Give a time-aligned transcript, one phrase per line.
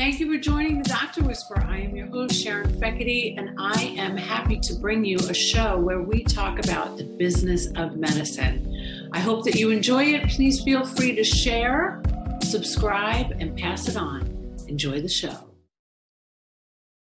[0.00, 1.62] Thank you for joining the Doctor Whisperer.
[1.68, 5.78] I am your host, Sharon Feckety, and I am happy to bring you a show
[5.78, 9.10] where we talk about the business of medicine.
[9.12, 10.26] I hope that you enjoy it.
[10.30, 12.02] Please feel free to share,
[12.42, 14.22] subscribe, and pass it on.
[14.68, 15.36] Enjoy the show.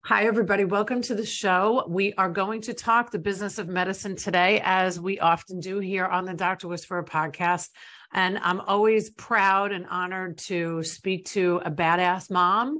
[0.06, 0.66] Hi, everybody.
[0.66, 1.86] Welcome to the show.
[1.88, 6.06] We are going to talk the business of medicine today, as we often do here
[6.06, 7.70] on the Doctor Whisperer podcast.
[8.14, 12.80] And I'm always proud and honored to speak to a badass mom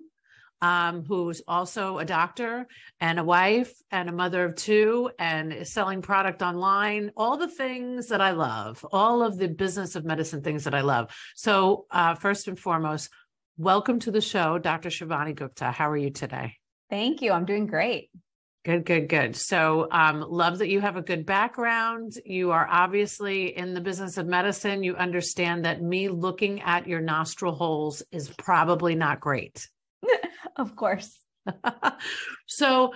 [0.62, 2.68] um, who's also a doctor
[3.02, 7.50] and a wife and a mother of two and is selling product online, all the
[7.50, 11.14] things that I love, all of the business of medicine things that I love.
[11.36, 13.10] So, uh, first and foremost,
[13.58, 14.90] welcome to the show, Dr.
[14.90, 15.72] Shivani Gupta.
[15.72, 16.56] How are you today?
[16.90, 17.34] Thank you.
[17.34, 18.10] I'm doing great.
[18.66, 19.36] Good, good, good.
[19.36, 22.14] So, um, love that you have a good background.
[22.26, 24.84] You are obviously in the business of medicine.
[24.84, 29.68] You understand that me looking at your nostril holes is probably not great.
[30.56, 31.20] of course.
[32.48, 32.94] so,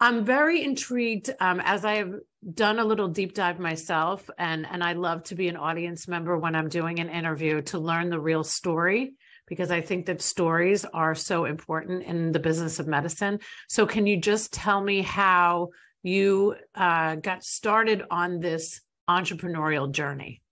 [0.00, 2.14] I'm very intrigued um, as I have
[2.54, 6.36] done a little deep dive myself, and and I love to be an audience member
[6.38, 9.14] when I'm doing an interview to learn the real story
[9.46, 13.40] because I think that stories are so important in the business of medicine.
[13.68, 15.70] So, can you just tell me how
[16.02, 20.42] you uh, got started on this entrepreneurial journey?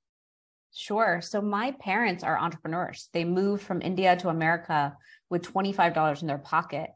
[0.74, 1.20] Sure.
[1.22, 3.08] So, my parents are entrepreneurs.
[3.12, 4.96] They moved from India to America
[5.30, 6.90] with $25 in their pocket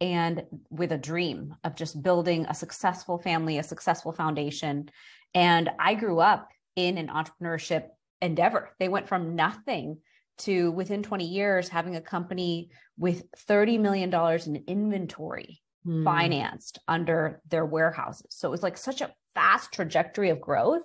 [0.00, 4.90] and with a dream of just building a successful family, a successful foundation.
[5.34, 7.86] And I grew up in an entrepreneurship
[8.20, 8.74] endeavor.
[8.78, 9.98] They went from nothing
[10.38, 14.12] to within 20 years having a company with $30 million
[14.46, 16.04] in inventory mm.
[16.04, 18.26] financed under their warehouses.
[18.30, 20.82] So it was like such a fast trajectory of growth.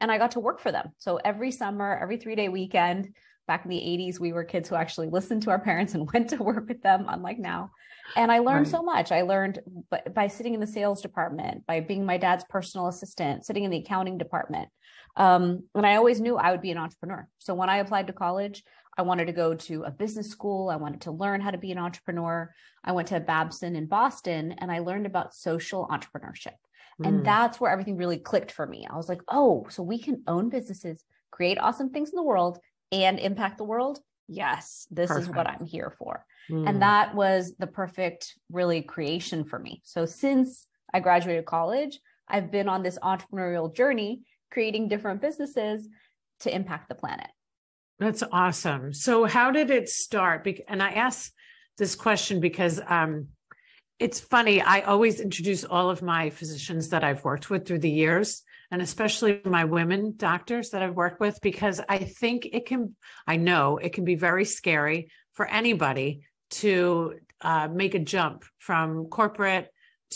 [0.00, 0.90] And I got to work for them.
[0.98, 3.14] So every summer, every three day weekend,
[3.46, 6.30] back in the 80s, we were kids who actually listened to our parents and went
[6.30, 7.70] to work with them, unlike now.
[8.16, 8.72] And I learned right.
[8.72, 9.12] so much.
[9.12, 9.58] I learned
[9.90, 13.70] by, by sitting in the sales department, by being my dad's personal assistant, sitting in
[13.70, 14.68] the accounting department.
[15.16, 17.26] Um, and I always knew I would be an entrepreneur.
[17.38, 18.62] So when I applied to college,
[18.98, 20.68] I wanted to go to a business school.
[20.68, 22.52] I wanted to learn how to be an entrepreneur.
[22.84, 26.54] I went to Babson in Boston and I learned about social entrepreneurship.
[27.00, 27.08] Mm.
[27.08, 28.86] And that's where everything really clicked for me.
[28.90, 32.58] I was like, oh, so we can own businesses, create awesome things in the world,
[32.92, 34.00] and impact the world.
[34.28, 35.28] Yes, this perfect.
[35.28, 36.24] is what I'm here for.
[36.50, 36.68] Mm.
[36.68, 39.82] And that was the perfect, really, creation for me.
[39.84, 45.88] So since I graduated college, I've been on this entrepreneurial journey, creating different businesses
[46.40, 47.28] to impact the planet.
[48.00, 48.94] That's awesome.
[48.94, 50.48] So, how did it start?
[50.68, 51.30] And I ask
[51.76, 53.28] this question because um,
[53.98, 54.62] it's funny.
[54.62, 58.80] I always introduce all of my physicians that I've worked with through the years, and
[58.80, 62.96] especially my women doctors that I've worked with, because I think it can,
[63.26, 69.08] I know it can be very scary for anybody to uh, make a jump from
[69.08, 69.68] corporate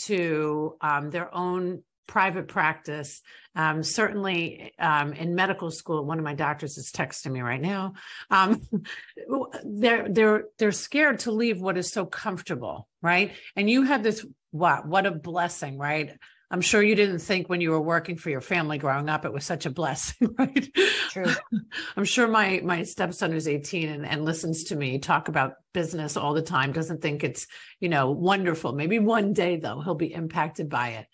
[0.07, 3.21] to um, their own private practice.
[3.55, 7.93] Um, certainly um, in medical school, one of my doctors is texting me right now.
[8.29, 8.61] Um,
[9.63, 13.31] they're they're they're scared to leave what is so comfortable, right?
[13.55, 16.17] And you had this what what a blessing, right?
[16.51, 19.33] I'm sure you didn't think when you were working for your family growing up it
[19.33, 20.69] was such a blessing, right?
[21.09, 21.33] True.
[21.97, 26.17] I'm sure my my stepson who's 18 and, and listens to me talk about business
[26.17, 27.47] all the time doesn't think it's
[27.79, 28.73] you know wonderful.
[28.73, 31.07] Maybe one day though he'll be impacted by it.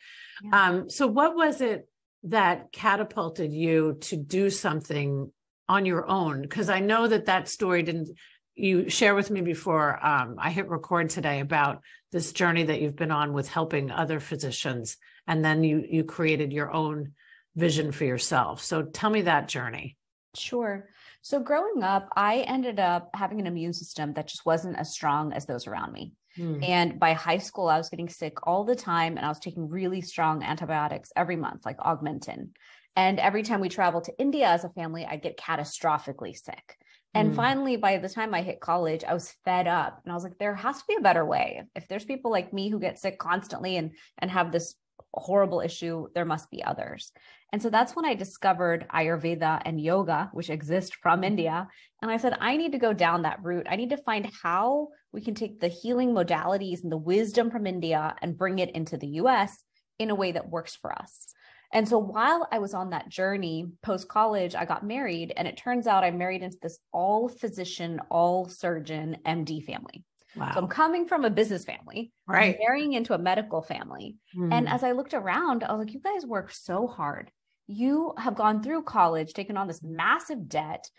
[0.43, 0.67] Yeah.
[0.69, 1.87] Um, so what was it
[2.23, 5.31] that catapulted you to do something
[5.67, 6.41] on your own?
[6.41, 8.09] Because I know that that story didn't
[8.55, 11.81] you share with me before um, I hit record today about
[12.11, 16.51] this journey that you've been on with helping other physicians, and then you you created
[16.51, 17.13] your own
[17.55, 18.61] vision for yourself.
[18.61, 19.97] So tell me that journey.
[20.35, 20.89] Sure.
[21.21, 25.33] So growing up, I ended up having an immune system that just wasn't as strong
[25.33, 26.13] as those around me.
[26.37, 26.67] Mm.
[26.67, 29.69] And by high school, I was getting sick all the time and I was taking
[29.69, 32.49] really strong antibiotics every month, like Augmentin.
[32.95, 36.77] And every time we traveled to India as a family, I'd get catastrophically sick.
[37.13, 37.35] And mm.
[37.35, 40.37] finally, by the time I hit college, I was fed up and I was like,
[40.37, 41.63] there has to be a better way.
[41.75, 44.75] If there's people like me who get sick constantly and, and have this
[45.13, 47.11] horrible issue, there must be others.
[47.51, 51.25] And so that's when I discovered Ayurveda and yoga, which exist from mm-hmm.
[51.25, 51.67] India.
[52.01, 53.67] And I said, I need to go down that route.
[53.69, 57.67] I need to find how we can take the healing modalities and the wisdom from
[57.67, 59.63] India and bring it into the US
[59.99, 61.27] in a way that works for us.
[61.73, 65.33] And so while I was on that journey post college, I got married.
[65.35, 70.03] And it turns out I married into this all physician, all surgeon MD family.
[70.35, 70.51] Wow.
[70.53, 72.57] So I'm coming from a business family, right?
[72.59, 74.15] marrying into a medical family.
[74.37, 74.53] Mm.
[74.53, 77.31] And as I looked around, I was like, you guys work so hard.
[77.67, 80.89] You have gone through college, taken on this massive debt,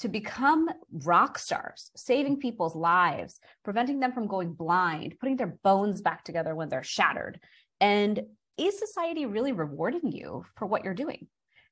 [0.00, 0.68] to become
[1.04, 6.54] rock stars, saving people's lives, preventing them from going blind, putting their bones back together
[6.54, 7.38] when they're shattered.
[7.82, 8.22] And
[8.56, 11.26] is society really rewarding you for what you're doing?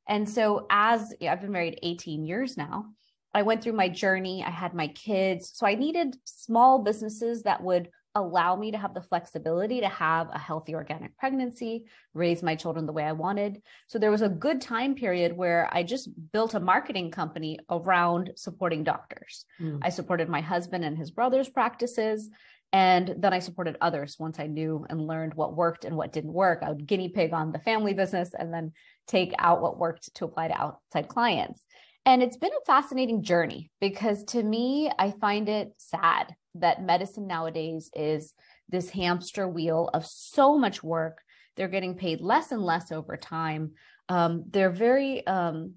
[0.06, 2.86] And so, as yeah, I've been married 18 years now,
[3.34, 4.44] I went through my journey.
[4.46, 5.50] I had my kids.
[5.54, 10.28] So, I needed small businesses that would allow me to have the flexibility to have
[10.32, 13.62] a healthy organic pregnancy, raise my children the way I wanted.
[13.86, 18.32] So there was a good time period where I just built a marketing company around
[18.36, 19.44] supporting doctors.
[19.60, 19.80] Mm.
[19.82, 22.28] I supported my husband and his brother's practices.
[22.72, 26.34] And then I supported others once I knew and learned what worked and what didn't
[26.34, 26.62] work.
[26.62, 28.72] I would guinea pig on the family business and then
[29.06, 31.64] take out what worked to apply to outside clients.
[32.04, 37.26] And it's been a fascinating journey because to me, I find it sad that medicine
[37.26, 38.34] nowadays is
[38.68, 41.22] this hamster wheel of so much work.
[41.56, 43.72] They're getting paid less and less over time.
[44.08, 45.74] Um, they're very um,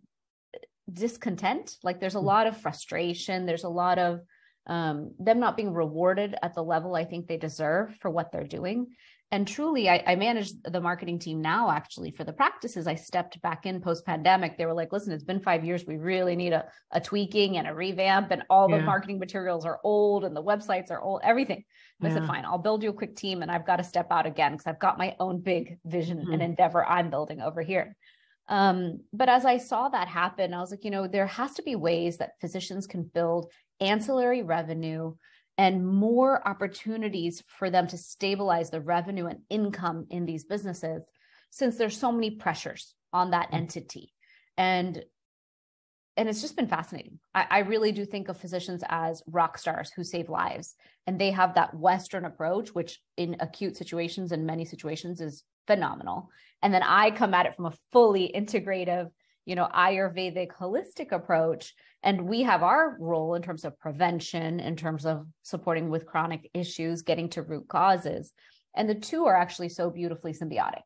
[0.92, 1.78] discontent.
[1.84, 2.26] Like there's a hmm.
[2.26, 3.46] lot of frustration.
[3.46, 4.22] There's a lot of
[4.68, 8.44] um, them not being rewarded at the level I think they deserve for what they're
[8.44, 8.88] doing
[9.32, 13.42] and truly I, I manage the marketing team now actually for the practices i stepped
[13.42, 16.54] back in post pandemic they were like listen it's been five years we really need
[16.54, 18.78] a, a tweaking and a revamp and all yeah.
[18.78, 21.64] the marketing materials are old and the websites are old everything
[22.00, 22.10] yeah.
[22.10, 24.26] i said fine i'll build you a quick team and i've got to step out
[24.26, 26.34] again because i've got my own big vision mm-hmm.
[26.34, 27.96] and endeavor i'm building over here
[28.50, 31.64] um, but as i saw that happen i was like you know there has to
[31.64, 35.14] be ways that physicians can build ancillary revenue
[35.62, 41.06] and more opportunities for them to stabilize the revenue and income in these businesses
[41.52, 43.58] since there's so many pressures on that mm-hmm.
[43.58, 44.12] entity.
[44.58, 45.04] And
[46.18, 47.20] and it's just been fascinating.
[47.36, 50.76] I, I, really do think of physicians as rock stars who save lives
[51.08, 56.32] and they have that western approach which in acute situations and many situations is phenomenal.
[56.64, 59.12] And then i come at it from a fully integrative
[59.46, 61.74] you know ayurvedic holistic approach.
[62.04, 66.50] And we have our role in terms of prevention in terms of supporting with chronic
[66.54, 68.34] issues getting to root causes.
[68.76, 70.82] And the two are actually so beautifully symbiotic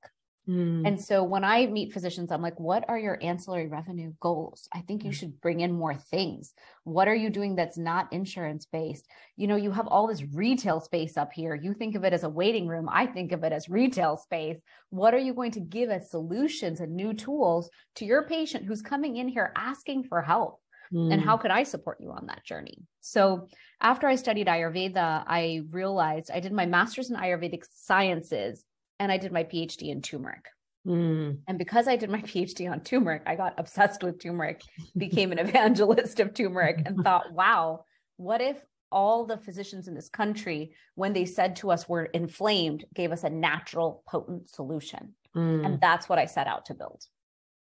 [0.48, 0.88] mm.
[0.88, 4.82] and so when i meet physicians i'm like what are your ancillary revenue goals i
[4.82, 5.14] think you mm.
[5.14, 6.54] should bring in more things
[6.84, 9.06] what are you doing that's not insurance based
[9.36, 12.24] you know you have all this retail space up here you think of it as
[12.24, 15.60] a waiting room i think of it as retail space what are you going to
[15.60, 20.22] give as solutions and new tools to your patient who's coming in here asking for
[20.22, 20.60] help
[20.94, 21.14] Mm.
[21.14, 21.42] And how mm.
[21.42, 22.84] could I support you on that journey?
[23.02, 23.48] So,
[23.82, 28.64] after I studied Ayurveda, I realized I did my master's in Ayurvedic sciences
[29.00, 30.46] and I did my PhD in turmeric.
[30.86, 31.40] Mm.
[31.48, 34.62] And because I did my PhD on turmeric, I got obsessed with turmeric,
[34.98, 37.86] became an evangelist of turmeric, and thought, wow,
[38.18, 42.86] what if all the physicians in this country, when they said to us we're inflamed,
[42.94, 45.16] gave us a natural, potent solution?
[45.36, 45.66] Mm.
[45.66, 47.04] And that's what I set out to build.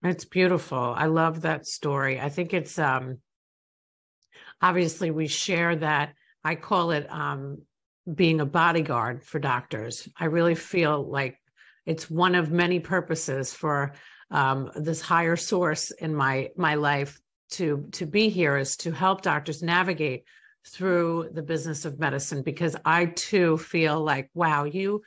[0.04, 0.78] It's beautiful.
[0.78, 2.20] I love that story.
[2.20, 3.20] I think it's um
[4.62, 6.14] obviously we share that
[6.44, 7.64] I call it um
[8.14, 10.08] being a bodyguard for doctors.
[10.18, 11.38] I really feel like
[11.86, 13.94] it's one of many purposes for
[14.32, 17.20] um, this higher source in my my life
[17.52, 20.24] to to be here is to help doctors navigate
[20.68, 25.04] through the business of medicine because I too feel like wow you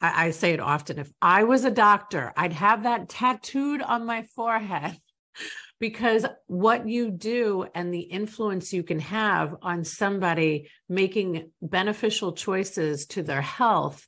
[0.00, 4.06] I, I say it often if I was a doctor, I'd have that tattooed on
[4.06, 4.96] my forehead
[5.80, 13.06] because what you do and the influence you can have on somebody making beneficial choices
[13.06, 14.06] to their health,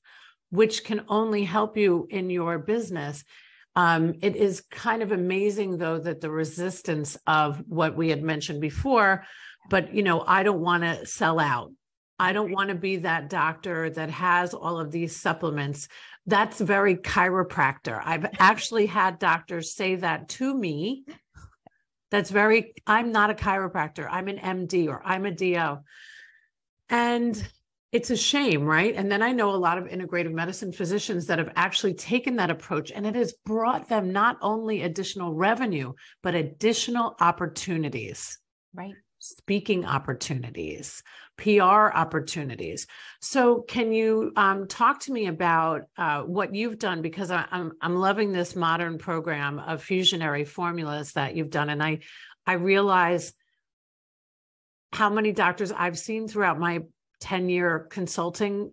[0.51, 3.25] which can only help you in your business.
[3.77, 8.61] Um, it is kind of amazing, though, that the resistance of what we had mentioned
[8.61, 9.25] before,
[9.69, 11.71] but you know, I don't want to sell out.
[12.19, 15.89] I don't want to be that doctor that has all of these supplements.
[16.27, 17.99] That's very chiropractor.
[18.05, 21.05] I've actually had doctors say that to me.
[22.11, 24.07] That's very, I'm not a chiropractor.
[24.11, 25.79] I'm an MD or I'm a DO.
[26.89, 27.49] And
[27.93, 28.95] it's a shame, right?
[28.95, 32.51] And then I know a lot of integrative medicine physicians that have actually taken that
[32.51, 38.39] approach and it has brought them not only additional revenue, but additional opportunities.
[38.75, 41.03] Right speaking opportunities,
[41.41, 42.87] PR opportunities.
[43.21, 47.01] So, can you um, talk to me about uh, what you've done?
[47.03, 51.83] Because I, I'm I'm loving this modern program of fusionary formulas that you've done, and
[51.83, 52.01] I
[52.47, 53.33] I realize
[54.93, 56.81] how many doctors I've seen throughout my
[57.21, 58.73] ten year consulting.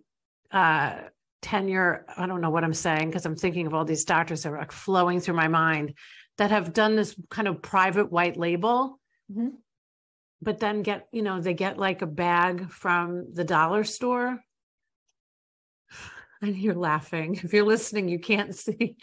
[0.50, 0.96] Uh,
[1.40, 4.52] tenure i don't know what i'm saying because i'm thinking of all these doctors that
[4.52, 5.94] are like flowing through my mind
[6.36, 8.98] that have done this kind of private white label
[9.30, 9.50] mm-hmm
[10.40, 14.38] but then get you know they get like a bag from the dollar store
[16.42, 18.96] and you're laughing if you're listening you can't see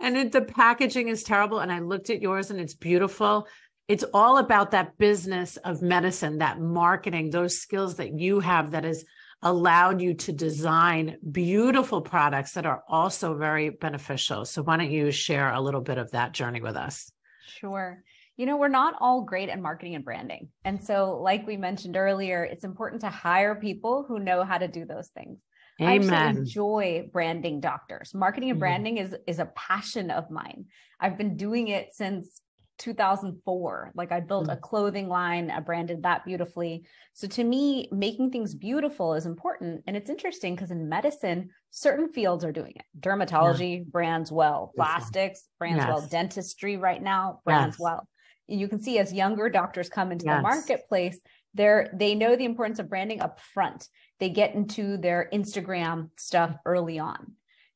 [0.00, 3.46] and it, the packaging is terrible and i looked at yours and it's beautiful
[3.88, 8.84] it's all about that business of medicine, that marketing, those skills that you have that
[8.84, 9.04] has
[9.40, 14.44] allowed you to design beautiful products that are also very beneficial.
[14.44, 17.10] So, why don't you share a little bit of that journey with us?
[17.46, 18.02] Sure.
[18.38, 20.48] You know, we're not all great at marketing and branding.
[20.64, 24.68] And so, like we mentioned earlier, it's important to hire people who know how to
[24.68, 25.38] do those things.
[25.80, 26.12] Amen.
[26.14, 28.14] I enjoy branding doctors.
[28.14, 28.60] Marketing and mm-hmm.
[28.60, 29.04] branding mm.
[29.04, 30.66] is is a passion of mine.
[31.00, 32.40] I've been doing it since
[32.78, 33.92] 2004.
[33.94, 34.52] Like I built mm.
[34.52, 36.84] a clothing line, I branded that beautifully.
[37.14, 39.82] So to me, making things beautiful is important.
[39.86, 42.84] And it's interesting because in medicine, certain fields are doing it.
[43.00, 43.84] Dermatology yeah.
[43.90, 45.88] brands well, plastics brands yes.
[45.88, 47.80] well, dentistry right now brands yes.
[47.80, 48.08] well.
[48.48, 50.38] You can see as younger doctors come into yes.
[50.38, 51.20] the marketplace,
[51.54, 53.88] they're they know the importance of branding up front
[54.20, 57.32] they get into their instagram stuff early on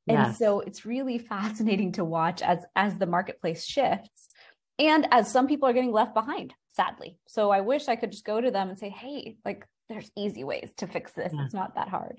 [0.08, 0.38] and yes.
[0.38, 4.28] so it's really fascinating to watch as as the marketplace shifts
[4.78, 8.24] and as some people are getting left behind sadly so i wish i could just
[8.24, 11.44] go to them and say hey like there's easy ways to fix this yeah.
[11.44, 12.18] it's not that hard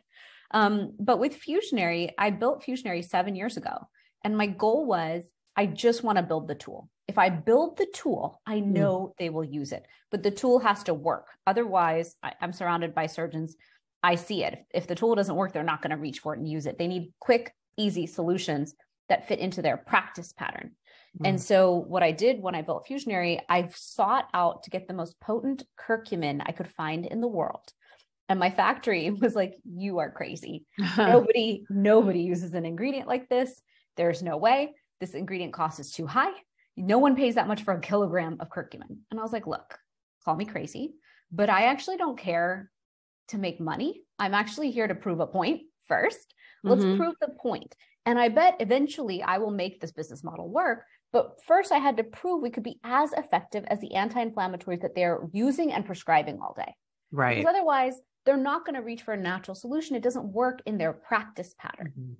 [0.51, 3.87] um, but with fusionary i built fusionary seven years ago
[4.23, 5.23] and my goal was
[5.55, 8.73] i just want to build the tool if I build the tool, I hmm.
[8.73, 9.17] know mm.
[9.17, 11.27] they will use it, but the tool has to work.
[11.45, 13.55] Otherwise, I, am surrounded by surgeons.
[14.01, 14.53] I see it.
[14.53, 16.65] If, if the tool doesn't work, they're not going to reach for it and use
[16.65, 16.77] it.
[16.77, 18.75] They need quick, easy solutions
[19.09, 20.71] that fit into their practice pattern.
[21.19, 21.29] Mm.
[21.29, 24.93] And so, what I did when I built Fusionary, I sought out to get the
[24.93, 27.71] most potent curcumin I could find in the world.
[28.29, 30.65] And my factory was like, "You are crazy.
[30.97, 33.61] nobody, nobody uses an ingredient like this.
[33.97, 34.73] There's no way.
[35.03, 36.31] This ingredient cost is too high
[36.75, 38.97] no one pays that much for a kilogram of curcumin.
[39.11, 39.77] And I was like, look,
[40.25, 40.95] call me crazy,
[41.31, 42.71] but I actually don't care
[43.29, 44.03] to make money.
[44.19, 46.33] I'm actually here to prove a point first.
[46.63, 46.97] Let's mm-hmm.
[46.97, 47.75] prove the point.
[48.05, 50.83] And I bet eventually I will make this business model work.
[51.11, 54.81] But first, I had to prove we could be as effective as the anti inflammatories
[54.81, 56.73] that they're using and prescribing all day.
[57.11, 57.37] Right.
[57.37, 57.93] Because otherwise,
[58.25, 59.95] they're not going to reach for a natural solution.
[59.95, 61.93] It doesn't work in their practice pattern.
[61.97, 62.13] Mm-hmm.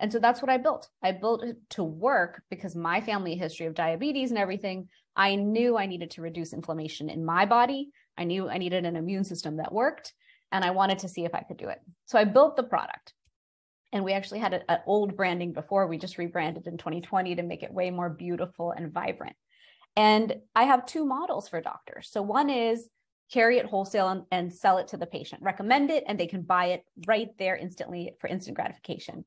[0.00, 0.88] And so that's what I built.
[1.02, 5.76] I built it to work because my family history of diabetes and everything, I knew
[5.76, 7.90] I needed to reduce inflammation in my body.
[8.18, 10.12] I knew I needed an immune system that worked
[10.50, 11.80] and I wanted to see if I could do it.
[12.06, 13.14] So I built the product.
[13.92, 15.86] And we actually had an old branding before.
[15.86, 19.36] We just rebranded in 2020 to make it way more beautiful and vibrant.
[19.94, 22.08] And I have two models for doctors.
[22.10, 22.88] So one is
[23.32, 26.42] carry it wholesale and, and sell it to the patient, recommend it, and they can
[26.42, 29.24] buy it right there instantly for instant gratification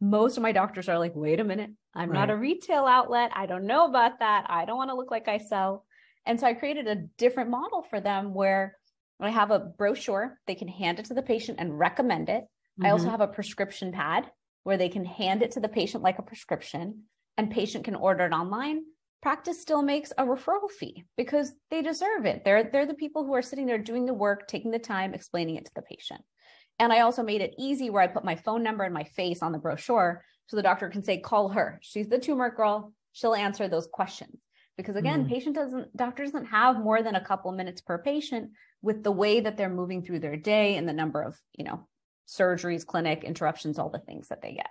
[0.00, 2.18] most of my doctors are like, wait a minute, I'm right.
[2.18, 3.30] not a retail outlet.
[3.34, 4.46] I don't know about that.
[4.48, 5.84] I don't want to look like I sell.
[6.26, 8.76] And so I created a different model for them where
[9.20, 12.42] I have a brochure, they can hand it to the patient and recommend it.
[12.42, 12.86] Mm-hmm.
[12.86, 13.12] I also mm-hmm.
[13.12, 14.30] have a prescription pad
[14.64, 17.04] where they can hand it to the patient like a prescription
[17.38, 18.82] and patient can order it online.
[19.22, 22.44] Practice still makes a referral fee because they deserve it.
[22.44, 25.56] They're they're the people who are sitting there doing the work, taking the time, explaining
[25.56, 26.20] it to the patient.
[26.78, 29.42] And I also made it easy where I put my phone number and my face
[29.42, 31.78] on the brochure so the doctor can say, call her.
[31.82, 32.92] She's the turmeric girl.
[33.12, 34.42] She'll answer those questions.
[34.76, 35.28] Because again, mm.
[35.30, 38.50] patient doesn't, doctor doesn't have more than a couple minutes per patient
[38.82, 41.88] with the way that they're moving through their day and the number of, you know,
[42.28, 44.68] surgeries, clinic interruptions, all the things that they get.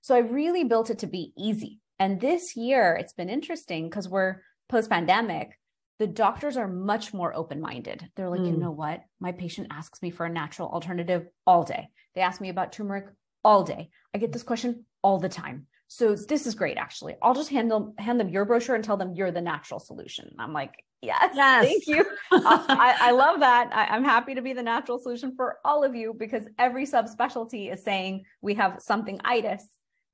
[0.00, 1.80] So I really built it to be easy.
[1.98, 5.58] And this year it's been interesting because we're post pandemic
[5.98, 8.08] the doctors are much more open minded.
[8.16, 8.48] They're like, mm.
[8.48, 8.60] you hmm.
[8.60, 9.02] know what?
[9.20, 11.88] My patient asks me for a natural alternative all day.
[12.14, 13.06] They ask me about turmeric
[13.44, 13.90] all day.
[14.14, 15.66] I get this question all the time.
[15.86, 17.14] So this is great, actually.
[17.22, 20.34] I'll just hand them hand them your brochure and tell them you're the natural solution.
[20.38, 21.64] I'm like, yes, yes.
[21.64, 22.04] thank you.
[22.32, 23.70] I, I, love that.
[23.72, 27.72] I, I'm happy to be the natural solution for all of you because every subspecialty
[27.72, 29.66] is saying we have something itis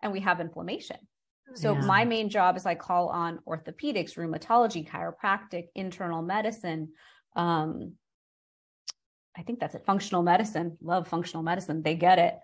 [0.03, 0.97] and we have inflammation.
[1.55, 1.81] So yeah.
[1.81, 6.91] my main job is I call on orthopedics, rheumatology, chiropractic, internal medicine.
[7.37, 7.95] Um,
[9.37, 9.85] I think that's it.
[9.85, 10.77] Functional medicine.
[10.83, 11.83] Love functional medicine.
[11.83, 12.39] They get it.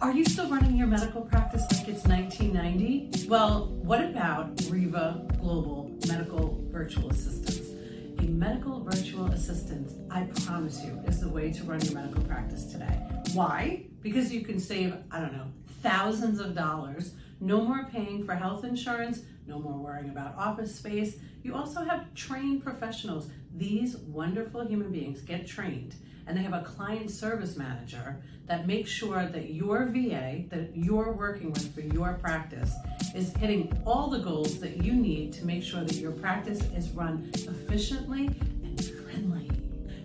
[0.00, 3.28] Are you still running your medical practice like it's 1990?
[3.28, 7.70] Well, what about Riva Global Medical Virtual Assistants?
[8.18, 12.66] A medical virtual assistant, I promise you, is the way to run your medical practice
[12.66, 13.00] today.
[13.32, 13.86] Why?
[14.00, 15.48] Because you can save, I don't know,
[15.82, 21.16] thousands of dollars no more paying for health insurance, no more worrying about office space.
[21.42, 23.28] You also have trained professionals.
[23.56, 25.96] These wonderful human beings get trained
[26.26, 31.12] and they have a client service manager that makes sure that your VA that you're
[31.12, 32.72] working with for your practice
[33.14, 36.90] is hitting all the goals that you need to make sure that your practice is
[36.90, 38.26] run efficiently
[38.62, 39.50] and friendly.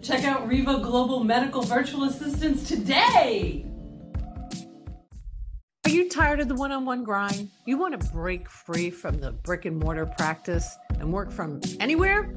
[0.02, 3.64] Check out Riva Global Medical Virtual Assistants today.
[5.88, 7.50] Are you tired of the one on one grind?
[7.66, 12.30] You want to break free from the brick and mortar practice and work from anywhere?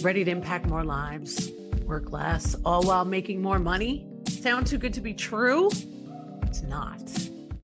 [0.00, 1.50] Ready to impact more lives,
[1.84, 4.06] work less, all while making more money?
[4.26, 5.68] Sound too good to be true?
[6.44, 7.02] It's not.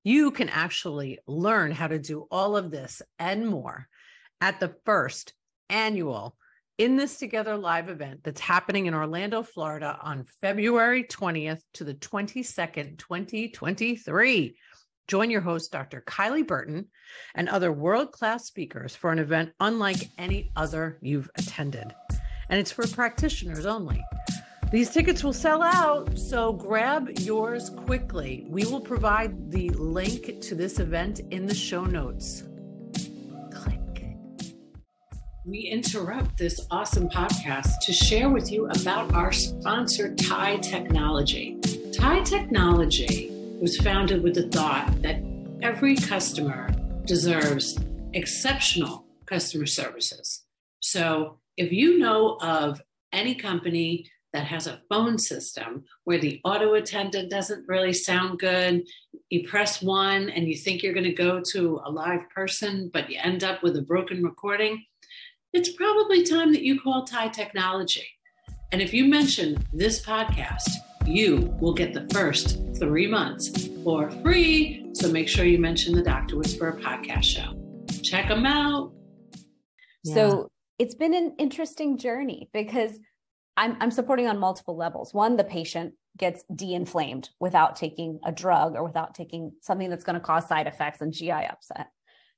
[0.03, 3.87] You can actually learn how to do all of this and more
[4.41, 5.33] at the first
[5.71, 6.37] annual
[6.77, 11.95] In This Together live event that's happening in Orlando, Florida on February 20th to the
[11.95, 14.55] 22nd, 2023.
[15.09, 16.03] Join your host, Dr.
[16.05, 16.85] Kylie Burton,
[17.33, 21.95] and other world class speakers for an event unlike any other you've attended.
[22.47, 24.05] And it's for practitioners only.
[24.71, 28.45] These tickets will sell out, so grab yours quickly.
[28.49, 32.43] We will provide the link to this event in the show notes.
[33.51, 34.15] Click.
[35.43, 41.57] We interrupt this awesome podcast to share with you about our sponsor, TIE Technology.
[41.93, 45.21] TIE Technology was founded with the thought that
[45.61, 46.69] every customer
[47.05, 47.77] deserves
[48.13, 50.45] exceptional customer services.
[50.79, 56.75] So if you know of any company that has a phone system where the auto
[56.75, 58.85] attendant doesn't really sound good.
[59.29, 63.09] You press one and you think you're going to go to a live person, but
[63.09, 64.85] you end up with a broken recording.
[65.51, 68.07] It's probably time that you call TIE Technology.
[68.71, 70.69] And if you mention this podcast,
[71.05, 74.85] you will get the first three months for free.
[74.93, 76.37] So make sure you mention the Dr.
[76.37, 77.55] Whisperer podcast show.
[78.01, 78.93] Check them out.
[80.03, 80.13] Yeah.
[80.13, 82.99] So it's been an interesting journey because
[83.57, 85.13] I'm, I'm supporting on multiple levels.
[85.13, 90.15] One, the patient gets de-inflamed without taking a drug or without taking something that's going
[90.15, 91.87] to cause side effects and GI upset.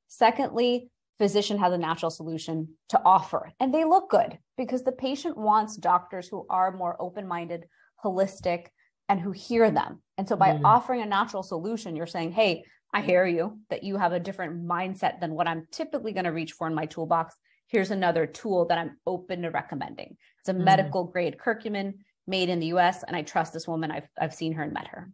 [0.07, 5.37] Secondly, physician has a natural solution to offer and they look good because the patient
[5.37, 7.65] wants doctors who are more open-minded,
[8.03, 8.67] holistic,
[9.09, 10.01] and who hear them.
[10.17, 10.61] And so by mm.
[10.63, 14.65] offering a natural solution, you're saying, hey, I hear you that you have a different
[14.65, 17.35] mindset than what I'm typically going to reach for in my toolbox
[17.71, 20.17] here's another tool that I'm open to recommending.
[20.39, 20.63] It's a mm.
[20.63, 21.93] medical grade curcumin
[22.27, 23.91] made in the US, and I trust this woman.
[23.91, 25.09] I've, I've seen her and met her.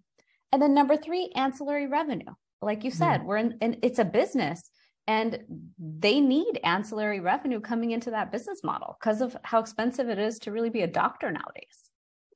[0.51, 2.33] And then number three, ancillary revenue.
[2.61, 3.25] Like you said, mm.
[3.25, 4.69] we're in, and it's a business
[5.09, 5.39] and
[5.79, 10.37] they need ancillary revenue coming into that business model because of how expensive it is
[10.39, 11.86] to really be a doctor nowadays.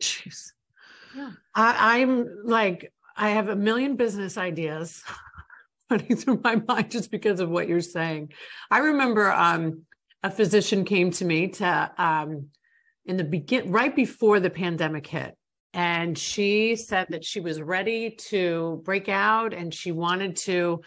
[0.01, 0.51] Jeez.
[1.15, 1.31] Yeah.
[1.53, 5.03] I, I'm like, I have a million business ideas
[5.89, 8.31] running through my mind just because of what you're saying.
[8.69, 9.83] I remember um,
[10.23, 12.47] a physician came to me to um,
[13.05, 15.35] in the begin right before the pandemic hit
[15.73, 20.81] and she said that she was ready to break out and she wanted to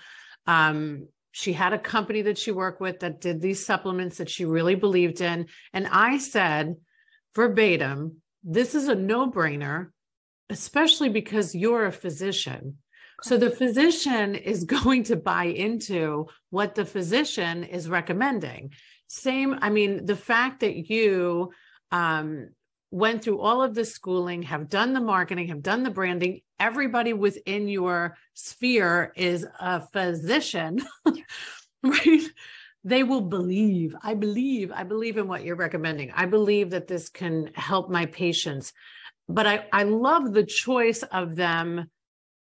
[0.46, 4.44] um, she had a company that she worked with that did these supplements that she
[4.44, 6.76] really believed in and i said
[7.34, 9.88] verbatim this is a no-brainer
[10.50, 12.76] especially because you're a physician.
[13.22, 18.72] So the physician is going to buy into what the physician is recommending.
[19.06, 21.52] Same i mean the fact that you
[21.92, 22.48] um,
[22.90, 27.12] went through all of the schooling have done the marketing have done the branding everybody
[27.12, 30.80] within your sphere is a physician
[31.84, 32.22] right
[32.84, 33.96] they will believe.
[34.02, 36.10] I believe i believe in what you're recommending.
[36.12, 38.72] I believe that this can help my patients
[39.28, 41.90] but i i love the choice of them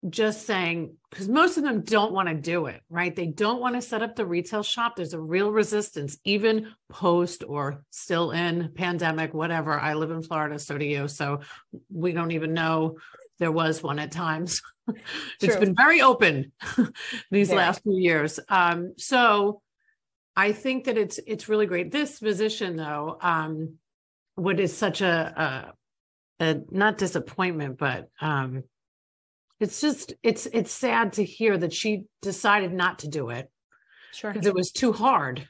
[0.10, 3.16] just saying because most of them don't want to do it right?
[3.16, 4.96] They don't want to set up the retail shop.
[4.96, 9.80] There's a real resistance even post or still in pandemic whatever.
[9.80, 11.08] I live in florida so do you.
[11.08, 11.40] So
[11.92, 12.98] we don't even know
[13.40, 14.62] there was one at times.
[15.42, 16.52] It's been very open
[17.32, 18.40] these last few years.
[18.50, 19.64] Um, so
[20.36, 21.92] i think that it's it's really great.
[21.92, 23.76] This physician though um,
[24.36, 25.74] what is such a,
[26.40, 28.64] a, a not disappointment but um,
[29.60, 33.50] it's just it's it's sad to hear that she decided not to do it
[34.14, 34.34] sure.
[34.34, 35.48] because it was too hard.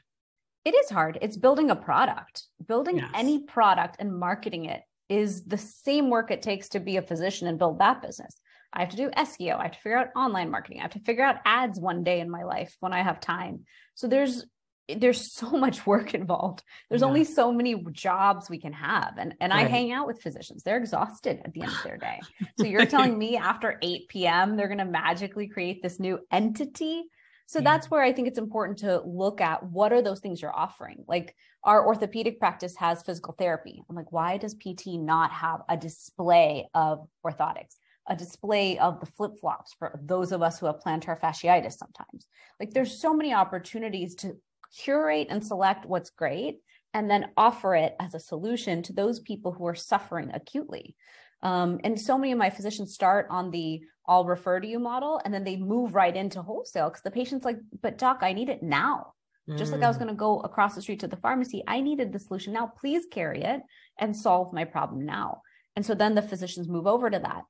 [0.64, 1.18] It is hard.
[1.22, 2.44] It's building a product.
[2.66, 3.10] Building yes.
[3.14, 7.46] any product and marketing it is the same work it takes to be a physician
[7.46, 8.40] and build that business.
[8.72, 10.80] I have to do seo i have to figure out online marketing.
[10.80, 13.64] I have to figure out ads one day in my life when i have time.
[13.94, 14.44] So there's
[14.88, 16.62] there's so much work involved.
[16.88, 17.08] There's yeah.
[17.08, 19.14] only so many jobs we can have.
[19.18, 19.66] And and right.
[19.66, 20.62] I hang out with physicians.
[20.62, 22.20] They're exhausted at the end of their day.
[22.58, 24.56] So you're telling me after 8 p.m.
[24.56, 27.04] they're going to magically create this new entity?
[27.46, 27.64] So yeah.
[27.64, 31.04] that's where I think it's important to look at what are those things you're offering?
[31.06, 33.82] Like our orthopedic practice has physical therapy.
[33.88, 37.76] I'm like, why does PT not have a display of orthotics?
[38.08, 42.26] a display of the flip flops for those of us who have plantar fasciitis sometimes.
[42.60, 44.36] Like there's so many opportunities to
[44.76, 46.58] curate and select what's great
[46.94, 50.96] and then offer it as a solution to those people who are suffering acutely.
[51.42, 55.20] Um, and so many of my physicians start on the I'll refer to you model
[55.24, 58.48] and then they move right into wholesale because the patient's like, but doc, I need
[58.48, 59.12] it now.
[59.48, 59.58] Mm.
[59.58, 60.00] Just like I was mm.
[60.00, 62.72] going to go across the street to the pharmacy, I needed the solution now.
[62.80, 63.60] Please carry it
[63.98, 65.42] and solve my problem now.
[65.74, 67.42] And so then the physicians move over to that.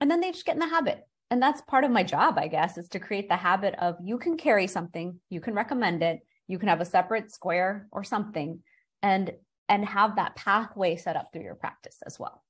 [0.00, 1.00] And then they just get in the habit.
[1.30, 4.18] And that's part of my job, I guess, is to create the habit of you
[4.18, 8.60] can carry something, you can recommend it, you can have a separate square or something
[9.02, 9.32] and
[9.68, 12.42] and have that pathway set up through your practice as well.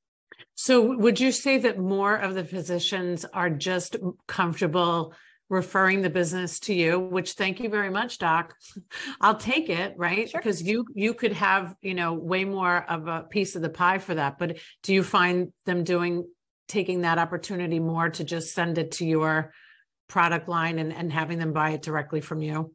[0.55, 5.15] So would you say that more of the physicians are just comfortable
[5.51, 8.55] referring the business to you which thank you very much doc
[9.21, 10.41] i'll take it right sure.
[10.41, 13.99] because you you could have you know way more of a piece of the pie
[13.99, 16.27] for that but do you find them doing
[16.67, 19.53] taking that opportunity more to just send it to your
[20.09, 22.75] product line and, and having them buy it directly from you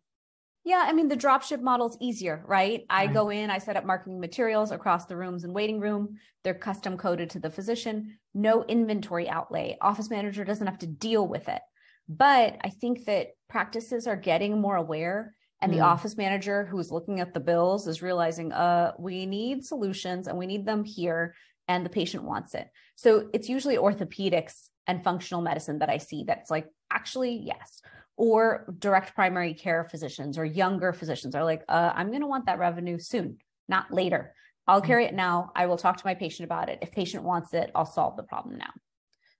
[0.69, 2.85] yeah, I mean the dropship model is easier, right?
[2.91, 3.13] I right.
[3.13, 6.19] go in, I set up marketing materials across the rooms and waiting room.
[6.43, 8.19] They're custom coded to the physician.
[8.35, 9.77] No inventory outlay.
[9.81, 11.63] Office manager doesn't have to deal with it.
[12.07, 15.75] But I think that practices are getting more aware and mm.
[15.75, 20.37] the office manager who's looking at the bills is realizing uh we need solutions and
[20.37, 21.33] we need them here
[21.67, 22.67] and the patient wants it.
[22.95, 27.81] So it's usually orthopedics and functional medicine that I see that's like actually yes
[28.19, 32.47] or direct primary care physicians or younger physicians are like, uh, I'm going to want
[32.47, 33.37] that revenue soon,
[33.69, 34.35] not later.
[34.67, 35.53] I'll carry it now.
[35.55, 36.79] I will talk to my patient about it.
[36.81, 38.71] If patient wants it, I'll solve the problem now.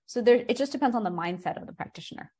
[0.06, 2.32] So there, it just depends on the mindset of the practitioner.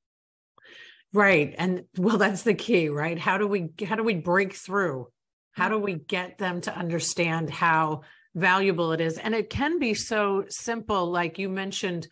[1.13, 1.55] Right.
[1.59, 3.19] And well, that's the key, right?
[3.19, 5.09] How do we, how do we break through?
[5.53, 8.01] How do we get them to understand how
[8.35, 9.19] valuable it is?
[9.19, 11.11] And it can be so simple.
[11.11, 12.09] Like you mentioned,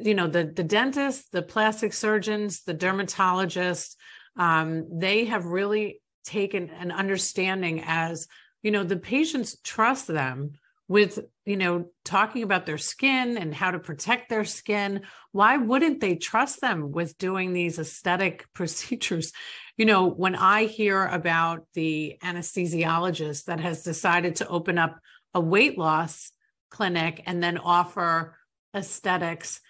[0.00, 3.96] you know the the dentists the plastic surgeons the dermatologists
[4.36, 8.26] um, they have really taken an understanding as
[8.62, 10.52] you know the patients trust them
[10.88, 15.02] with you know talking about their skin and how to protect their skin.
[15.32, 19.32] Why wouldn't they trust them with doing these aesthetic procedures?
[19.76, 24.98] You know when i hear about the anesthesiologist that has decided to open up
[25.34, 26.30] a weight loss
[26.70, 28.36] clinic and then offer
[28.74, 29.60] aesthetics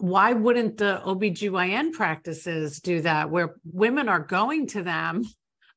[0.00, 5.22] why wouldn't the OBGYN practices do that where women are going to them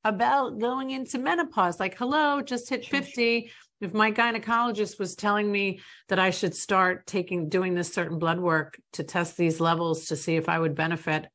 [0.03, 1.79] about going into menopause?
[1.79, 3.51] Like, hello, just hit 50.
[3.81, 8.39] If my gynecologist was telling me that I should start taking doing this certain blood
[8.39, 11.27] work to test these levels to see if I would benefit,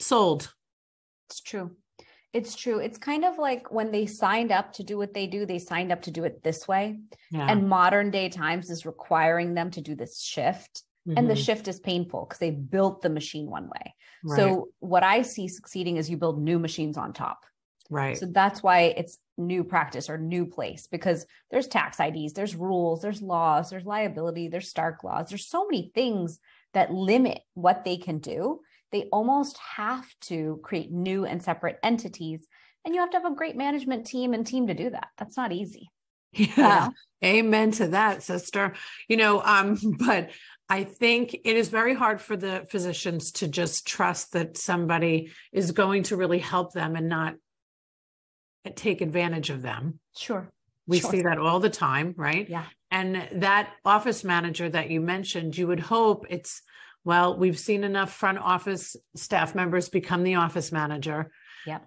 [0.00, 0.52] sold.
[1.30, 1.76] It's true.
[2.32, 2.78] It's true.
[2.78, 5.92] It's kind of like when they signed up to do what they do, they signed
[5.92, 6.98] up to do it this way.
[7.30, 7.46] Yeah.
[7.48, 11.18] And modern day times is requiring them to do this shift Mm-hmm.
[11.18, 11.42] And the mm-hmm.
[11.42, 13.94] shift is painful because they built the machine one way.
[14.24, 14.36] Right.
[14.36, 17.44] So what I see succeeding is you build new machines on top.
[17.90, 18.18] Right.
[18.18, 23.00] So that's why it's new practice or new place because there's tax IDs, there's rules,
[23.00, 25.28] there's laws, there's liability, there's Stark laws.
[25.28, 26.38] There's so many things
[26.74, 28.60] that limit what they can do.
[28.92, 32.46] They almost have to create new and separate entities.
[32.84, 35.08] And you have to have a great management team and team to do that.
[35.16, 35.90] That's not easy.
[36.56, 36.90] Yeah.
[37.24, 38.74] Amen to that, sister.
[39.08, 40.30] You know, um, but
[40.68, 45.72] I think it is very hard for the physicians to just trust that somebody is
[45.72, 47.34] going to really help them and not
[48.76, 49.98] take advantage of them.
[50.16, 50.48] Sure.
[50.86, 51.10] We sure.
[51.10, 52.48] see that all the time, right?
[52.48, 52.66] Yeah.
[52.90, 56.62] And that office manager that you mentioned, you would hope it's,
[57.04, 61.30] well, we've seen enough front office staff members become the office manager.
[61.66, 61.80] Yeah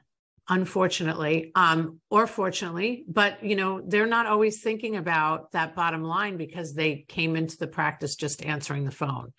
[0.50, 6.36] unfortunately um, or fortunately but you know they're not always thinking about that bottom line
[6.36, 9.32] because they came into the practice just answering the phone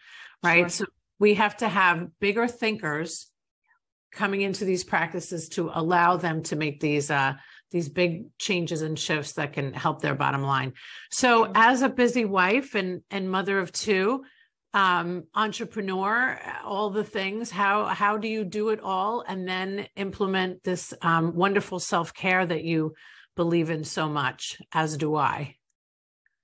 [0.42, 0.70] right?
[0.70, 0.70] Sure.
[0.70, 0.84] so
[1.18, 3.28] we have to have bigger thinkers
[4.10, 7.34] coming into these practices to allow them to make these uh,
[7.70, 10.74] these big changes and shifts that can help their bottom line.
[11.10, 14.24] So as a busy wife and and mother of two
[14.74, 17.50] um, entrepreneur, all the things.
[17.50, 22.44] How how do you do it all and then implement this um, wonderful self care
[22.46, 22.94] that you
[23.36, 24.60] believe in so much?
[24.72, 25.56] As do I.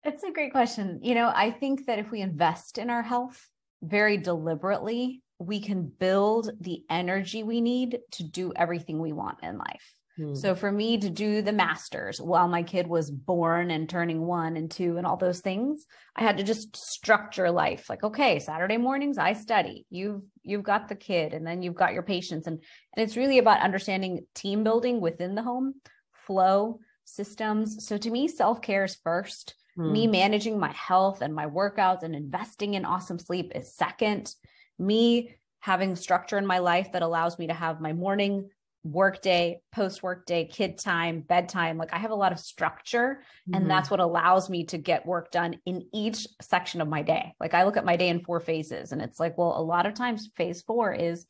[0.04, 1.00] It's a great question.
[1.02, 3.48] You know, I think that if we invest in our health
[3.82, 9.58] very deliberately, we can build the energy we need to do everything we want in
[9.58, 9.97] life.
[10.18, 10.34] Hmm.
[10.34, 14.56] So for me to do the masters while my kid was born and turning one
[14.56, 17.88] and two and all those things, I had to just structure life.
[17.88, 19.86] Like, okay, Saturday mornings I study.
[19.90, 22.46] You've you've got the kid and then you've got your patients.
[22.46, 22.62] And
[22.96, 25.74] and it's really about understanding team building within the home,
[26.12, 27.86] flow, systems.
[27.86, 29.54] So to me, self-care is first.
[29.76, 29.92] Hmm.
[29.92, 34.34] Me managing my health and my workouts and investing in awesome sleep is second.
[34.78, 38.48] Me having structure in my life that allows me to have my morning
[38.84, 41.78] work day, post work day, kid time, bedtime.
[41.78, 43.54] Like I have a lot of structure mm-hmm.
[43.54, 47.34] and that's what allows me to get work done in each section of my day.
[47.40, 49.86] Like I look at my day in four phases and it's like, well, a lot
[49.86, 51.26] of times phase 4 is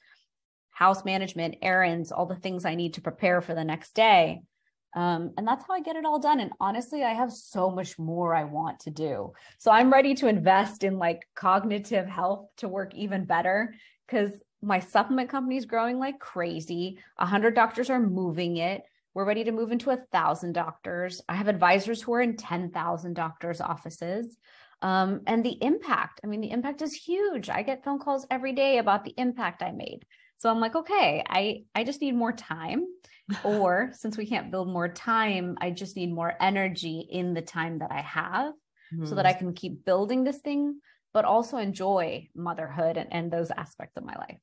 [0.70, 4.42] house management, errands, all the things I need to prepare for the next day.
[4.94, 6.40] Um, and that's how I get it all done.
[6.40, 9.32] And honestly, I have so much more I want to do.
[9.58, 13.74] So I'm ready to invest in like cognitive health to work even better
[14.06, 14.30] because
[14.62, 16.98] my supplement company is growing like crazy.
[17.18, 18.82] A hundred doctors are moving it.
[19.14, 21.20] We're ready to move into a thousand doctors.
[21.28, 24.36] I have advisors who are in 10,000 doctors' offices.
[24.80, 27.50] Um, and the impact, I mean, the impact is huge.
[27.50, 30.04] I get phone calls every day about the impact I made.
[30.36, 32.86] So I'm like, okay, I, I just need more time.
[33.44, 37.80] or since we can't build more time, I just need more energy in the time
[37.80, 38.54] that I have
[38.94, 39.04] mm-hmm.
[39.04, 40.80] so that I can keep building this thing,
[41.12, 44.38] but also enjoy motherhood and, and those aspects of my life.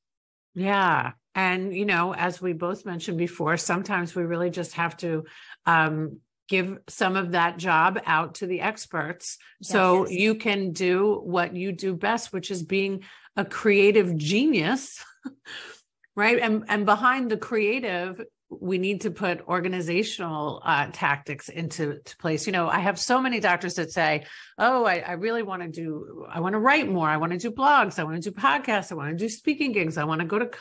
[0.56, 1.12] Yeah.
[1.36, 5.26] And, you know, as we both mentioned before, sometimes we really just have to
[5.66, 9.72] um, give some of that job out to the experts yes.
[9.72, 13.04] so you can do what you do best, which is being
[13.36, 15.04] a creative genius.
[16.16, 16.40] right.
[16.40, 22.46] And, and behind the creative we need to put organizational uh, tactics into place.
[22.46, 24.26] You know, I have so many doctors that say,
[24.58, 26.26] "Oh, I, I really want to do.
[26.30, 27.08] I want to write more.
[27.08, 28.00] I want to do blogs.
[28.00, 28.92] I want to do podcasts.
[28.92, 29.98] I want to do speaking gigs.
[29.98, 30.52] I want to go to."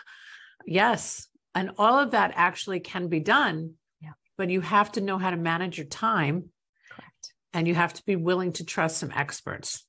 [0.66, 3.74] Yes, and all of that actually can be done.
[4.00, 6.50] Yeah, but you have to know how to manage your time.
[6.90, 7.34] Correct.
[7.52, 9.84] And you have to be willing to trust some experts.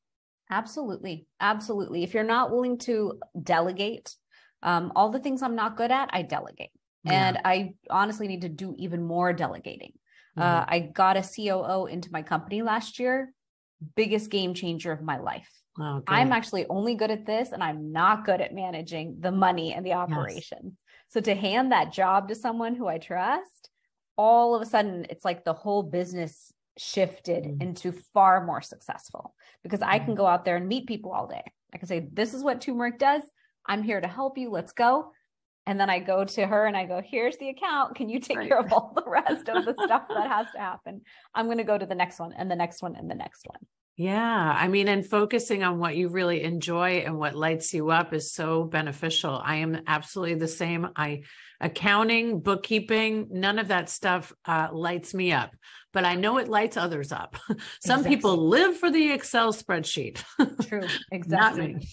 [0.50, 2.04] Absolutely, absolutely.
[2.04, 4.16] If you're not willing to delegate,
[4.62, 6.72] um, all the things I'm not good at, I delegate
[7.06, 9.94] and I honestly need to do even more delegating.
[10.38, 10.60] Uh, mm-hmm.
[10.60, 13.34] Uh, I got a COO into my company last year,
[13.96, 15.50] biggest game changer of my life.
[15.80, 19.74] Oh, I'm actually only good at this, and I'm not good at managing the money
[19.74, 20.74] and the operations.
[20.74, 20.82] Yes.
[21.10, 23.70] So to hand that job to someone who I trust,
[24.18, 27.62] all of a sudden it's like the whole business shifted mm-hmm.
[27.62, 30.16] into far more successful because I can mm-hmm.
[30.16, 31.44] go out there and meet people all day.
[31.74, 33.22] I can say, This is what turmeric does.
[33.66, 34.50] I'm here to help you.
[34.50, 35.12] Let's go
[35.68, 37.96] and then I go to her and I go, here's the account.
[37.96, 38.48] Can you take right.
[38.48, 41.02] care of all the rest of the stuff that has to happen?
[41.34, 43.46] I'm going to go to the next one and the next one and the next
[43.46, 43.60] one.
[43.98, 44.56] Yeah.
[44.58, 48.34] I mean, and focusing on what you really enjoy and what lights you up is
[48.34, 49.42] so beneficial.
[49.44, 50.90] I am absolutely the same.
[50.96, 51.24] I,
[51.62, 55.56] accounting, bookkeeping, none of that stuff uh, lights me up,
[55.94, 57.38] but I know it lights others up.
[57.80, 58.16] Some exactly.
[58.16, 60.24] people live for the Excel spreadsheet.
[60.68, 60.84] True.
[61.12, 61.88] Exactly.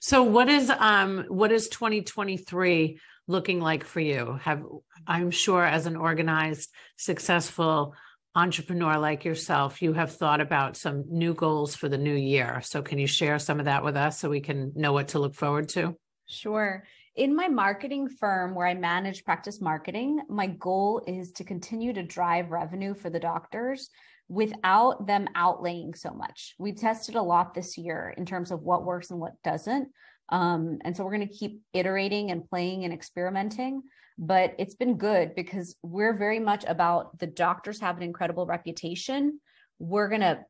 [0.00, 3.00] So what is um what is 2023
[3.32, 4.38] looking like for you?
[4.42, 4.62] Have
[5.06, 7.94] I'm sure as an organized, successful
[8.34, 12.60] entrepreneur like yourself, you have thought about some new goals for the new year.
[12.62, 15.18] So can you share some of that with us so we can know what to
[15.18, 15.96] look forward to?
[16.28, 16.84] Sure.
[17.14, 22.02] In my marketing firm where I manage practice marketing, my goal is to continue to
[22.02, 23.90] drive revenue for the doctors
[24.28, 26.54] without them outlaying so much.
[26.58, 29.88] We've tested a lot this year in terms of what works and what doesn't.
[30.32, 33.82] Um, and so we're going to keep iterating and playing and experimenting.
[34.18, 39.40] But it's been good because we're very much about the doctors have an incredible reputation.
[39.78, 40.40] We're going to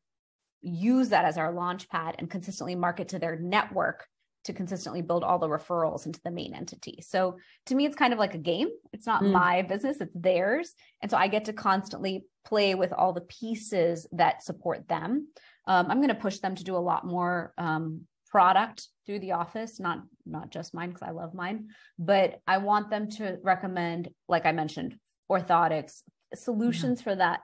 [0.61, 4.07] use that as our launch pad and consistently market to their network
[4.45, 6.99] to consistently build all the referrals into the main entity.
[7.01, 8.69] So to me, it's kind of like a game.
[8.91, 9.31] It's not mm.
[9.31, 10.73] my business, it's theirs.
[11.01, 15.27] And so I get to constantly play with all the pieces that support them.
[15.65, 18.01] Um, I'm going to push them to do a lot more um,
[18.33, 21.67] product through the office, not not just mine because I love mine,
[21.99, 24.97] but I want them to recommend, like I mentioned,
[25.31, 26.01] orthotics
[26.33, 27.03] solutions yeah.
[27.03, 27.41] for that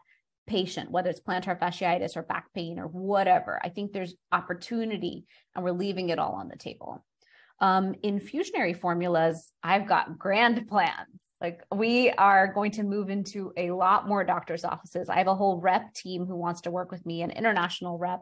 [0.48, 3.62] patient, whether it's plantar fasciitis or back pain or whatever.
[3.64, 7.06] I think there's opportunity, and we're leaving it all on the table.
[7.62, 11.22] Um, in fusionary formulas, I've got grand plans.
[11.40, 15.08] Like we are going to move into a lot more doctors' offices.
[15.08, 18.22] I have a whole rep team who wants to work with me, an international rep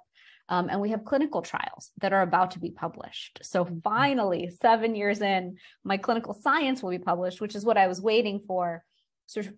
[0.50, 3.40] um, and we have clinical trials that are about to be published.
[3.44, 3.80] So mm-hmm.
[3.84, 8.02] finally, seven years in, my clinical science will be published, which is what I was
[8.02, 8.84] waiting for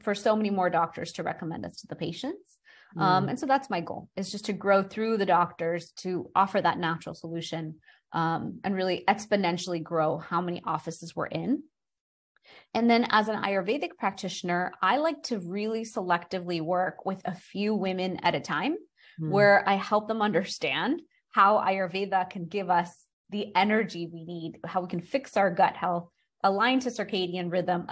[0.02, 2.58] for so many more doctors to recommend us to the patients.
[2.98, 3.06] Um, mm.
[3.06, 6.60] Um, and so that's my goal is just to grow through the doctors to offer
[6.60, 7.76] that natural solution
[8.14, 11.62] um, and really exponentially grow how many offices we're in.
[12.74, 17.76] And then as an Ayurvedic practitioner, I like to really selectively work with a few
[17.76, 18.76] women at a time
[19.20, 19.30] mm.
[19.30, 21.02] where I help them understand
[21.32, 22.96] how Ayurveda can give us
[23.30, 26.10] the energy we need, how we can fix our gut health,
[26.44, 27.88] align to circadian rhythm,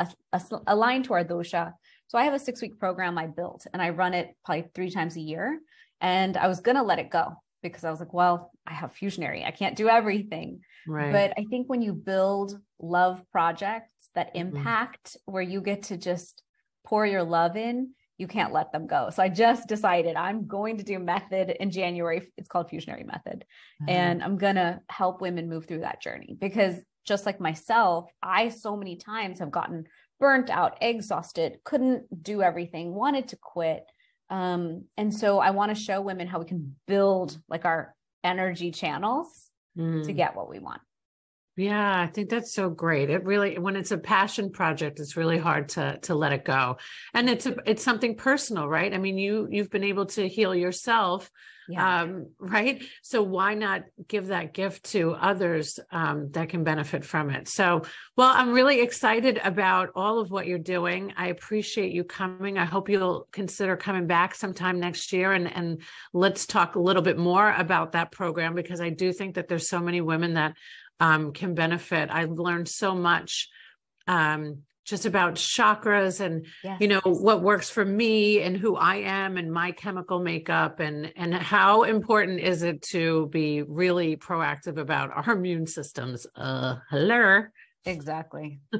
[0.65, 1.73] align to our dosha.
[2.07, 4.89] So I have a six week program I built and I run it probably three
[4.89, 5.59] times a year.
[6.01, 8.95] And I was going to let it go because I was like, well, I have
[8.95, 9.45] fusionary.
[9.45, 10.61] I can't do everything.
[10.87, 11.11] Right.
[11.11, 14.57] But I think when you build love projects that mm-hmm.
[14.57, 15.31] impact mm-hmm.
[15.31, 16.41] where you get to just
[16.85, 19.09] pour your love in, you can't let them go.
[19.11, 22.31] So I just decided I'm going to do method in January.
[22.37, 23.45] It's called fusionary method.
[23.81, 23.89] Mm-hmm.
[23.89, 26.75] And I'm going to help women move through that journey because
[27.05, 29.85] just like myself, I so many times have gotten
[30.19, 33.85] burnt out, exhausted, couldn't do everything, wanted to quit.
[34.29, 38.71] Um, and so I want to show women how we can build like our energy
[38.71, 40.03] channels mm.
[40.03, 40.81] to get what we want.
[41.57, 43.09] Yeah, I think that's so great.
[43.09, 46.77] It really when it's a passion project, it's really hard to to let it go.
[47.15, 48.93] And it's a, it's something personal, right?
[48.93, 51.31] I mean, you you've been able to heal yourself
[51.67, 52.01] yeah.
[52.01, 57.29] um, right so why not give that gift to others um, that can benefit from
[57.29, 57.83] it so
[58.15, 62.65] well i'm really excited about all of what you're doing i appreciate you coming i
[62.65, 65.81] hope you'll consider coming back sometime next year and and
[66.13, 69.69] let's talk a little bit more about that program because i do think that there's
[69.69, 70.55] so many women that
[70.99, 72.09] um, can benefit.
[72.11, 73.49] I've learned so much
[74.07, 76.77] um, just about chakras and yes.
[76.79, 81.11] you know what works for me and who I am and my chemical makeup and
[81.17, 86.25] and how important is it to be really proactive about our immune systems?
[86.35, 87.43] Uh hello.
[87.85, 88.59] Exactly.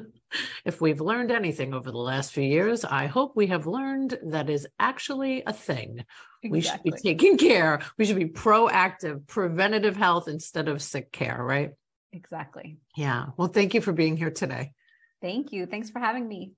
[0.66, 4.50] If we've learned anything over the last few years i hope we have learned that
[4.50, 6.04] is actually a thing.
[6.42, 6.50] Exactly.
[6.50, 7.80] we should be taking care.
[7.96, 11.70] We should be proactive preventative health instead of sick care right
[12.12, 14.72] exactly yeah well thank you for being here today
[15.20, 15.66] Thank you.
[15.66, 16.52] Thanks for having me.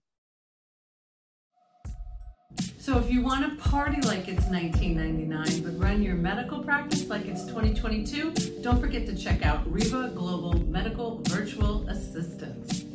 [2.78, 7.26] So, if you want to party like it's 1999 but run your medical practice like
[7.26, 12.89] it's 2022, don't forget to check out Riva Global Medical Virtual Assistants.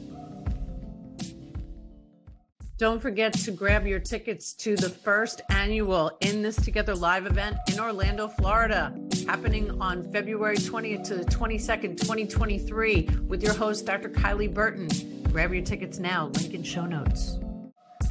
[2.78, 7.56] Don't forget to grab your tickets to the first annual In This Together live event
[7.72, 8.94] in Orlando, Florida,
[9.26, 14.10] happening on February 20th to the 22nd, 2023, with your host, Dr.
[14.10, 14.90] Kylie Burton.
[15.32, 17.40] Grab your tickets now, link in show notes.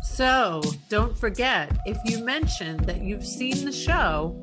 [0.03, 4.35] So don't forget if you mention that you've seen the show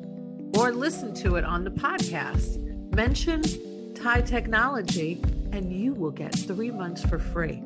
[0.56, 2.58] or listened to it on the podcast,
[2.94, 3.42] mention
[3.92, 7.60] Thai Technology and you will get three months for free.